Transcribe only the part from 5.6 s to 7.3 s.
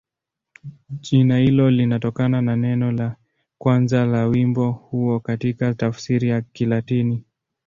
tafsiri ya Kilatini.